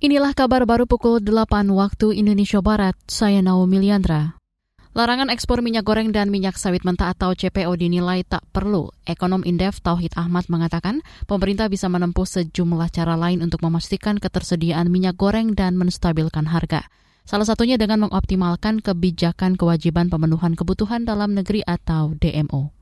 [0.00, 2.96] Inilah kabar baru pukul 8 waktu Indonesia Barat.
[3.04, 4.40] Saya Naomi Liandra.
[4.96, 8.88] Larangan ekspor minyak goreng dan minyak sawit mentah atau CPO dinilai tak perlu.
[9.04, 15.20] Ekonom Indef Tauhid Ahmad mengatakan pemerintah bisa menempuh sejumlah cara lain untuk memastikan ketersediaan minyak
[15.20, 16.88] goreng dan menstabilkan harga.
[17.28, 22.72] Salah satunya dengan mengoptimalkan kebijakan kewajiban pemenuhan kebutuhan dalam negeri atau DMO.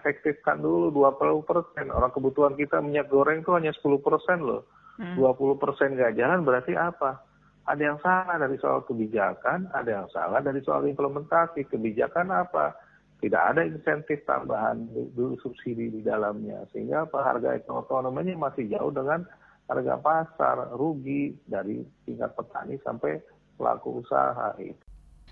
[0.00, 1.92] Efektifkan dulu 20 persen.
[1.92, 4.64] Orang kebutuhan kita minyak goreng itu hanya 10 persen loh
[5.00, 5.16] hmm.
[5.16, 7.24] 20 persen nggak jalan berarti apa?
[7.64, 11.68] Ada yang salah dari soal kebijakan, ada yang salah dari soal implementasi.
[11.68, 12.76] Kebijakan apa?
[13.20, 16.64] Tidak ada insentif tambahan dulu subsidi di dalamnya.
[16.72, 17.20] Sehingga apa?
[17.20, 19.22] Harga ekonominya masih jauh dengan
[19.68, 23.20] harga pasar, rugi dari tingkat petani sampai
[23.54, 24.89] pelaku usaha itu.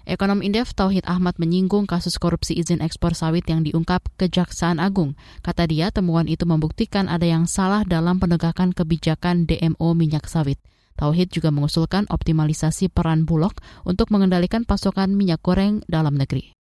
[0.08, 5.20] Ekonom Indef Tauhid Ahmad menyinggung kasus korupsi izin ekspor sawit yang diungkap Kejaksaan Agung.
[5.44, 10.56] Kata dia, temuan itu membuktikan ada yang salah dalam penegakan kebijakan DMO minyak sawit.
[10.96, 16.56] Tauhid juga mengusulkan optimalisasi peran Bulog untuk mengendalikan pasokan minyak goreng dalam negeri.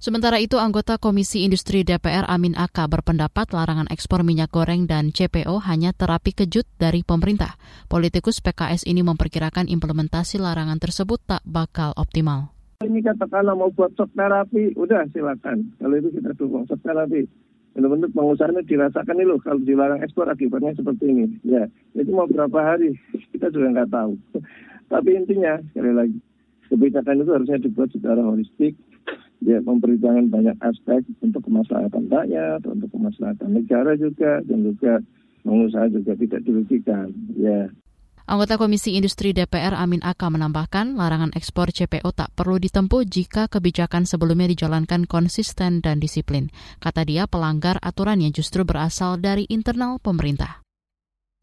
[0.00, 5.60] Sementara itu, anggota Komisi Industri DPR Amin Aka berpendapat larangan ekspor minyak goreng dan CPO
[5.68, 7.60] hanya terapi kejut dari pemerintah.
[7.92, 14.14] Politikus PKS ini memperkirakan implementasi larangan tersebut tak bakal optimal ini katakanlah mau buat shock
[14.14, 15.74] terapi, udah silakan.
[15.82, 17.26] Kalau itu kita dukung shock terapi.
[17.74, 21.26] Benar-benar pengusahanya dirasakan nih loh kalau dilarang ekspor akibatnya seperti ini.
[21.42, 21.66] Ya,
[21.98, 22.94] itu mau berapa hari
[23.34, 24.14] kita juga nggak tahu.
[24.94, 26.18] Tapi intinya sekali lagi
[26.70, 28.78] kebijakan itu harusnya dibuat secara holistik,
[29.42, 35.02] ya mempertimbangkan banyak aspek untuk kemaslahatan rakyat, untuk kemaslahatan negara juga, dan juga
[35.42, 37.10] pengusaha juga tidak dirugikan.
[37.34, 37.74] Ya,
[38.28, 44.04] Anggota Komisi Industri DPR Amin Aka menambahkan larangan ekspor CPO tak perlu ditempuh jika kebijakan
[44.04, 46.52] sebelumnya dijalankan konsisten dan disiplin.
[46.76, 50.60] Kata dia pelanggar aturannya justru berasal dari internal pemerintah.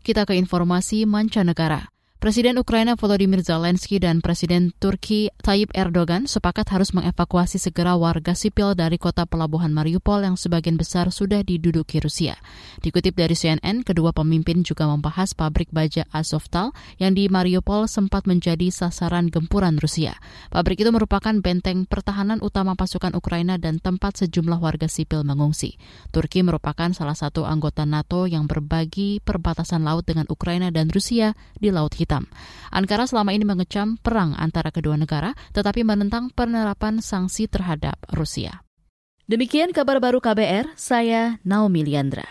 [0.05, 1.94] Kita ke informasi mancanegara.
[2.25, 8.73] Presiden Ukraina Volodymyr Zelensky dan Presiden Turki Tayyip Erdogan sepakat harus mengevakuasi segera warga sipil
[8.73, 12.33] dari kota pelabuhan Mariupol yang sebagian besar sudah diduduki Rusia.
[12.81, 18.73] Dikutip dari CNN, kedua pemimpin juga membahas pabrik baja Azovstal yang di Mariupol sempat menjadi
[18.73, 20.17] sasaran gempuran Rusia.
[20.49, 25.77] Pabrik itu merupakan benteng pertahanan utama pasukan Ukraina dan tempat sejumlah warga sipil mengungsi.
[26.09, 31.69] Turki merupakan salah satu anggota NATO yang berbagi perbatasan laut dengan Ukraina dan Rusia di
[31.69, 32.31] Laut Hitam hitam.
[32.71, 38.63] Ankara selama ini mengecam perang antara kedua negara, tetapi menentang penerapan sanksi terhadap Rusia.
[39.25, 42.25] Demikian kabar baru KBR, saya Naomi Liandra.